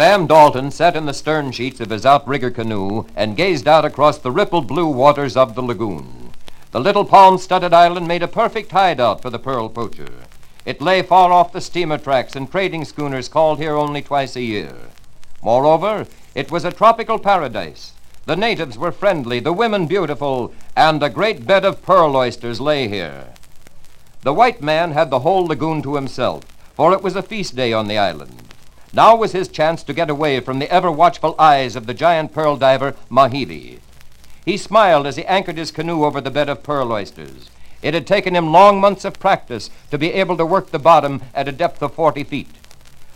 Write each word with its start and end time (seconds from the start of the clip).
Sam 0.00 0.26
Dalton 0.26 0.70
sat 0.70 0.96
in 0.96 1.04
the 1.04 1.12
stern 1.12 1.52
sheets 1.52 1.78
of 1.78 1.90
his 1.90 2.06
outrigger 2.06 2.50
canoe 2.50 3.04
and 3.14 3.36
gazed 3.36 3.68
out 3.68 3.84
across 3.84 4.16
the 4.16 4.30
rippled 4.30 4.66
blue 4.66 4.86
waters 4.86 5.36
of 5.36 5.54
the 5.54 5.62
lagoon. 5.62 6.32
The 6.70 6.80
little 6.80 7.04
palm 7.04 7.36
studded 7.36 7.74
island 7.74 8.08
made 8.08 8.22
a 8.22 8.26
perfect 8.26 8.72
hideout 8.72 9.20
for 9.20 9.28
the 9.28 9.38
pearl 9.38 9.68
poacher. 9.68 10.08
It 10.64 10.80
lay 10.80 11.02
far 11.02 11.30
off 11.32 11.52
the 11.52 11.60
steamer 11.60 11.98
tracks 11.98 12.34
and 12.34 12.50
trading 12.50 12.86
schooners 12.86 13.28
called 13.28 13.58
here 13.58 13.76
only 13.76 14.00
twice 14.00 14.36
a 14.36 14.40
year. 14.40 14.74
Moreover, 15.42 16.06
it 16.34 16.50
was 16.50 16.64
a 16.64 16.72
tropical 16.72 17.18
paradise. 17.18 17.92
The 18.24 18.36
natives 18.36 18.78
were 18.78 18.92
friendly, 18.92 19.38
the 19.38 19.52
women 19.52 19.86
beautiful, 19.86 20.54
and 20.74 21.02
a 21.02 21.10
great 21.10 21.46
bed 21.46 21.66
of 21.66 21.82
pearl 21.82 22.16
oysters 22.16 22.58
lay 22.58 22.88
here. 22.88 23.26
The 24.22 24.32
white 24.32 24.62
man 24.62 24.92
had 24.92 25.10
the 25.10 25.20
whole 25.20 25.44
lagoon 25.44 25.82
to 25.82 25.96
himself, 25.96 26.44
for 26.74 26.94
it 26.94 27.02
was 27.02 27.16
a 27.16 27.22
feast 27.22 27.54
day 27.54 27.74
on 27.74 27.86
the 27.86 27.98
island. 27.98 28.49
Now 28.92 29.14
was 29.14 29.30
his 29.30 29.46
chance 29.46 29.84
to 29.84 29.92
get 29.92 30.10
away 30.10 30.40
from 30.40 30.58
the 30.58 30.70
ever 30.70 30.90
watchful 30.90 31.36
eyes 31.38 31.76
of 31.76 31.86
the 31.86 31.94
giant 31.94 32.32
pearl 32.32 32.56
diver, 32.56 32.96
Mahivy. 33.08 33.78
He 34.44 34.56
smiled 34.56 35.06
as 35.06 35.14
he 35.14 35.24
anchored 35.26 35.58
his 35.58 35.70
canoe 35.70 36.04
over 36.04 36.20
the 36.20 36.30
bed 36.30 36.48
of 36.48 36.64
pearl 36.64 36.90
oysters. 36.90 37.50
It 37.82 37.94
had 37.94 38.04
taken 38.04 38.34
him 38.34 38.50
long 38.50 38.80
months 38.80 39.04
of 39.04 39.20
practice 39.20 39.70
to 39.92 39.98
be 39.98 40.12
able 40.12 40.36
to 40.36 40.44
work 40.44 40.70
the 40.70 40.78
bottom 40.80 41.22
at 41.32 41.46
a 41.46 41.52
depth 41.52 41.82
of 41.82 41.94
40 41.94 42.24
feet. 42.24 42.48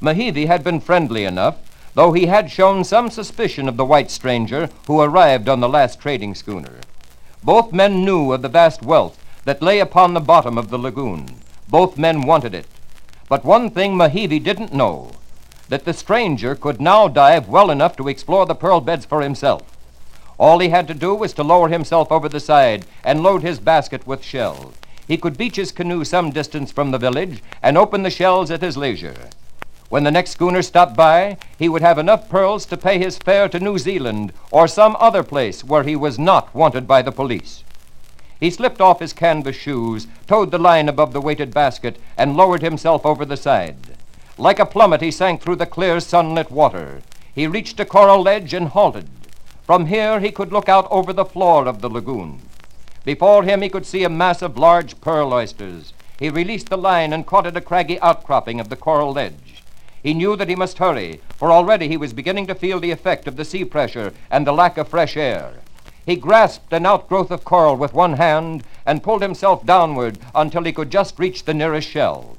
Mahivy 0.00 0.46
had 0.46 0.64
been 0.64 0.80
friendly 0.80 1.24
enough, 1.24 1.56
though 1.92 2.12
he 2.12 2.26
had 2.26 2.50
shown 2.50 2.82
some 2.82 3.10
suspicion 3.10 3.68
of 3.68 3.76
the 3.76 3.84
white 3.84 4.10
stranger 4.10 4.70
who 4.86 5.02
arrived 5.02 5.50
on 5.50 5.60
the 5.60 5.68
last 5.68 6.00
trading 6.00 6.34
schooner. 6.34 6.80
Both 7.44 7.74
men 7.74 8.06
knew 8.06 8.32
of 8.32 8.40
the 8.40 8.48
vast 8.48 8.82
wealth 8.82 9.22
that 9.44 9.60
lay 9.60 9.80
upon 9.80 10.14
the 10.14 10.20
bottom 10.20 10.56
of 10.56 10.70
the 10.70 10.78
lagoon. 10.78 11.40
Both 11.68 11.98
men 11.98 12.22
wanted 12.22 12.54
it. 12.54 12.66
But 13.28 13.44
one 13.44 13.68
thing 13.68 13.94
Mahivy 13.94 14.42
didn't 14.42 14.72
know 14.72 15.10
that 15.68 15.84
the 15.84 15.92
stranger 15.92 16.54
could 16.54 16.80
now 16.80 17.08
dive 17.08 17.48
well 17.48 17.70
enough 17.70 17.96
to 17.96 18.08
explore 18.08 18.46
the 18.46 18.54
pearl 18.54 18.80
beds 18.80 19.04
for 19.04 19.22
himself. 19.22 19.62
All 20.38 20.60
he 20.60 20.68
had 20.68 20.86
to 20.88 20.94
do 20.94 21.14
was 21.14 21.32
to 21.34 21.42
lower 21.42 21.68
himself 21.68 22.12
over 22.12 22.28
the 22.28 22.40
side 22.40 22.86
and 23.02 23.22
load 23.22 23.42
his 23.42 23.58
basket 23.58 24.06
with 24.06 24.24
shells. 24.24 24.74
He 25.06 25.16
could 25.16 25.38
beach 25.38 25.56
his 25.56 25.72
canoe 25.72 26.04
some 26.04 26.30
distance 26.30 26.70
from 26.70 26.90
the 26.90 26.98
village 26.98 27.42
and 27.62 27.76
open 27.76 28.02
the 28.02 28.10
shells 28.10 28.50
at 28.50 28.62
his 28.62 28.76
leisure. 28.76 29.30
When 29.88 30.04
the 30.04 30.10
next 30.10 30.32
schooner 30.32 30.60
stopped 30.60 30.94
by, 30.94 31.38
he 31.58 31.68
would 31.68 31.80
have 31.80 31.98
enough 31.98 32.28
pearls 32.28 32.66
to 32.66 32.76
pay 32.76 32.98
his 32.98 33.16
fare 33.16 33.48
to 33.48 33.58
New 33.58 33.78
Zealand 33.78 34.34
or 34.50 34.68
some 34.68 34.96
other 35.00 35.22
place 35.22 35.64
where 35.64 35.82
he 35.82 35.96
was 35.96 36.18
not 36.18 36.54
wanted 36.54 36.86
by 36.86 37.00
the 37.00 37.10
police. 37.10 37.64
He 38.38 38.50
slipped 38.50 38.82
off 38.82 39.00
his 39.00 39.14
canvas 39.14 39.56
shoes, 39.56 40.06
towed 40.26 40.50
the 40.50 40.58
line 40.58 40.88
above 40.88 41.14
the 41.14 41.22
weighted 41.22 41.54
basket, 41.54 41.98
and 42.16 42.36
lowered 42.36 42.62
himself 42.62 43.04
over 43.06 43.24
the 43.24 43.36
side. 43.36 43.87
Like 44.40 44.60
a 44.60 44.66
plummet, 44.66 45.00
he 45.00 45.10
sank 45.10 45.40
through 45.42 45.56
the 45.56 45.66
clear, 45.66 45.98
sunlit 45.98 46.48
water. 46.48 47.02
He 47.34 47.48
reached 47.48 47.80
a 47.80 47.84
coral 47.84 48.22
ledge 48.22 48.54
and 48.54 48.68
halted. 48.68 49.08
From 49.66 49.86
here, 49.86 50.20
he 50.20 50.30
could 50.30 50.52
look 50.52 50.68
out 50.68 50.86
over 50.92 51.12
the 51.12 51.24
floor 51.24 51.66
of 51.66 51.80
the 51.80 51.90
lagoon. 51.90 52.40
Before 53.04 53.42
him, 53.42 53.62
he 53.62 53.68
could 53.68 53.84
see 53.84 54.04
a 54.04 54.08
mass 54.08 54.40
of 54.40 54.56
large 54.56 55.00
pearl 55.00 55.34
oysters. 55.34 55.92
He 56.20 56.30
released 56.30 56.68
the 56.68 56.78
line 56.78 57.12
and 57.12 57.26
caught 57.26 57.48
at 57.48 57.56
a 57.56 57.60
craggy 57.60 58.00
outcropping 58.00 58.60
of 58.60 58.68
the 58.68 58.76
coral 58.76 59.12
ledge. 59.12 59.64
He 60.04 60.14
knew 60.14 60.36
that 60.36 60.48
he 60.48 60.54
must 60.54 60.78
hurry, 60.78 61.20
for 61.36 61.50
already 61.50 61.88
he 61.88 61.96
was 61.96 62.12
beginning 62.12 62.46
to 62.46 62.54
feel 62.54 62.78
the 62.78 62.92
effect 62.92 63.26
of 63.26 63.34
the 63.34 63.44
sea 63.44 63.64
pressure 63.64 64.12
and 64.30 64.46
the 64.46 64.52
lack 64.52 64.78
of 64.78 64.86
fresh 64.86 65.16
air. 65.16 65.54
He 66.06 66.14
grasped 66.14 66.72
an 66.72 66.86
outgrowth 66.86 67.32
of 67.32 67.44
coral 67.44 67.76
with 67.76 67.92
one 67.92 68.14
hand 68.14 68.62
and 68.86 69.02
pulled 69.02 69.22
himself 69.22 69.66
downward 69.66 70.16
until 70.32 70.62
he 70.62 70.72
could 70.72 70.92
just 70.92 71.18
reach 71.18 71.44
the 71.44 71.54
nearest 71.54 71.88
shell. 71.88 72.37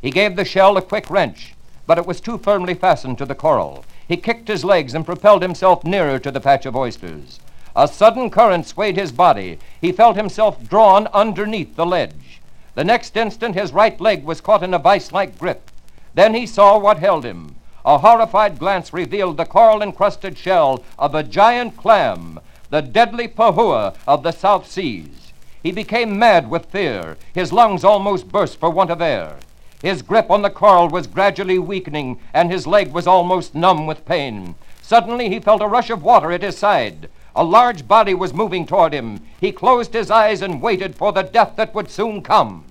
He 0.00 0.10
gave 0.10 0.36
the 0.36 0.44
shell 0.44 0.76
a 0.76 0.82
quick 0.82 1.10
wrench, 1.10 1.54
but 1.86 1.98
it 1.98 2.06
was 2.06 2.20
too 2.20 2.38
firmly 2.38 2.74
fastened 2.74 3.18
to 3.18 3.26
the 3.26 3.34
coral. 3.34 3.84
He 4.06 4.16
kicked 4.16 4.48
his 4.48 4.64
legs 4.64 4.94
and 4.94 5.04
propelled 5.04 5.42
himself 5.42 5.84
nearer 5.84 6.18
to 6.20 6.30
the 6.30 6.40
patch 6.40 6.66
of 6.66 6.76
oysters. 6.76 7.40
A 7.74 7.86
sudden 7.86 8.30
current 8.30 8.66
swayed 8.66 8.96
his 8.96 9.12
body. 9.12 9.58
He 9.80 9.92
felt 9.92 10.16
himself 10.16 10.66
drawn 10.68 11.06
underneath 11.08 11.76
the 11.76 11.86
ledge. 11.86 12.40
The 12.74 12.84
next 12.84 13.16
instant, 13.16 13.54
his 13.54 13.72
right 13.72 14.00
leg 14.00 14.24
was 14.24 14.40
caught 14.40 14.62
in 14.62 14.72
a 14.72 14.78
vice 14.78 15.12
like 15.12 15.38
grip. 15.38 15.70
Then 16.14 16.34
he 16.34 16.46
saw 16.46 16.78
what 16.78 16.98
held 16.98 17.24
him. 17.24 17.56
A 17.84 17.98
horrified 17.98 18.58
glance 18.58 18.92
revealed 18.92 19.36
the 19.36 19.46
coral 19.46 19.82
encrusted 19.82 20.36
shell 20.38 20.84
of 20.98 21.14
a 21.14 21.22
giant 21.22 21.76
clam, 21.76 22.40
the 22.70 22.82
deadly 22.82 23.28
pahua 23.28 23.94
of 24.06 24.22
the 24.22 24.32
South 24.32 24.70
Seas. 24.70 25.32
He 25.62 25.72
became 25.72 26.18
mad 26.18 26.50
with 26.50 26.66
fear. 26.66 27.16
His 27.34 27.52
lungs 27.52 27.84
almost 27.84 28.28
burst 28.28 28.60
for 28.60 28.70
want 28.70 28.90
of 28.90 29.00
air. 29.00 29.38
His 29.82 30.02
grip 30.02 30.30
on 30.30 30.42
the 30.42 30.50
coral 30.50 30.88
was 30.88 31.06
gradually 31.06 31.58
weakening, 31.58 32.18
and 32.34 32.50
his 32.50 32.66
leg 32.66 32.92
was 32.92 33.06
almost 33.06 33.54
numb 33.54 33.86
with 33.86 34.04
pain. 34.04 34.56
Suddenly, 34.82 35.28
he 35.28 35.38
felt 35.38 35.62
a 35.62 35.68
rush 35.68 35.90
of 35.90 36.02
water 36.02 36.32
at 36.32 36.42
his 36.42 36.58
side. 36.58 37.08
A 37.36 37.44
large 37.44 37.86
body 37.86 38.14
was 38.14 38.34
moving 38.34 38.66
toward 38.66 38.92
him. 38.92 39.20
He 39.40 39.52
closed 39.52 39.92
his 39.92 40.10
eyes 40.10 40.42
and 40.42 40.60
waited 40.60 40.96
for 40.96 41.12
the 41.12 41.22
death 41.22 41.52
that 41.54 41.74
would 41.74 41.90
soon 41.90 42.22
come. 42.22 42.64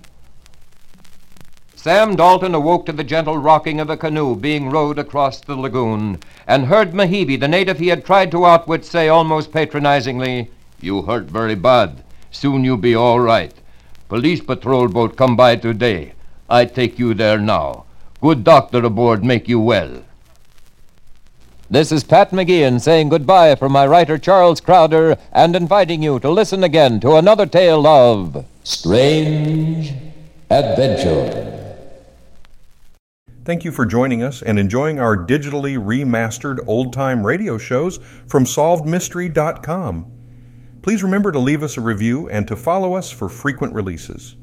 Sam 1.76 2.18
Dalton 2.18 2.54
awoke 2.54 2.86
to 2.88 2.92
the 2.92 3.04
gentle 3.06 3.38
rocking 3.38 3.80
of 3.80 3.90
a 3.90 3.96
canoe 3.96 4.36
being 4.36 4.70
rowed 4.70 5.00
across 5.00 5.40
the 5.40 5.56
lagoon 5.56 6.20
and 6.46 6.66
heard 6.66 6.92
Mahivy, 6.92 7.40
the 7.40 7.48
native 7.48 7.80
he 7.80 7.88
had 7.88 8.04
tried 8.04 8.32
to 8.32 8.46
outwit, 8.46 8.84
say 8.84 9.08
almost 9.08 9.54
patronizingly, 9.54 10.50
You 10.82 11.04
hurt 11.04 11.26
very 11.26 11.56
bad. 11.56 12.04
Soon 12.32 12.66
you 12.66 12.76
be 12.76 12.94
all 12.94 13.22
right. 13.22 13.54
Police 14.10 14.42
patrol 14.42 14.90
boat 14.90 15.16
come 15.16 15.38
by 15.38 15.56
today. 15.56 16.12
I 16.50 16.66
take 16.66 16.98
you 16.98 17.14
there 17.14 17.38
now. 17.38 17.86
Good 18.22 18.44
doctor 18.44 18.84
aboard 18.84 19.24
make 19.24 19.48
you 19.48 19.60
well. 19.60 20.04
This 21.70 21.92
is 21.92 22.06
Pat 22.06 22.32
McGeehan 22.32 22.80
saying 22.80 23.10
goodbye 23.10 23.56
from 23.56 23.74
my 23.74 23.86
writer 23.86 24.18
Charles 24.18 24.62
Crowder 24.62 25.18
and 25.34 25.54
inviting 25.54 26.02
you 26.02 26.18
to 26.20 26.30
listen 26.30 26.64
again 26.64 27.02
to 27.02 27.16
another 27.16 27.46
tale 27.46 27.86
of 27.86 28.46
Strange 28.64 29.94
Adventure. 30.50 31.54
Thank 33.44 33.66
you 33.66 33.72
for 33.74 33.86
joining 33.86 34.24
us 34.24 34.42
and 34.42 34.58
enjoying 34.58 35.00
our 35.00 35.18
digitally 35.18 35.78
remastered 35.78 36.60
old 36.68 36.94
time 36.94 37.26
radio 37.26 37.58
shows 37.58 37.98
from 38.28 38.46
SolvedMystery.com. 38.46 40.12
Please 40.82 41.04
remember 41.04 41.34
to 41.34 41.40
leave 41.40 41.64
us 41.64 41.76
a 41.76 41.82
review 41.82 42.30
and 42.30 42.48
to 42.48 42.56
follow 42.56 42.94
us 42.94 43.12
for 43.12 43.28
frequent 43.28 43.74
releases. 43.74 44.38